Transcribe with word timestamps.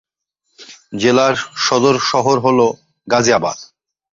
জেলার 0.93 1.35
সদর 1.65 1.95
শহর 2.11 2.37
হল 2.39 2.59
গাজিয়াবাদ। 3.07 3.57